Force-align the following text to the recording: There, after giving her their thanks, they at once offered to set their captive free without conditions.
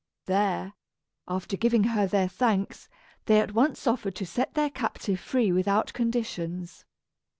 There, 0.25 0.73
after 1.27 1.55
giving 1.55 1.83
her 1.83 2.07
their 2.07 2.27
thanks, 2.27 2.89
they 3.27 3.39
at 3.39 3.53
once 3.53 3.85
offered 3.85 4.15
to 4.15 4.25
set 4.25 4.55
their 4.55 4.71
captive 4.71 5.19
free 5.19 5.51
without 5.51 5.93
conditions. 5.93 6.85